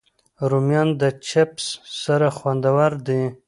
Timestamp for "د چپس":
1.01-1.65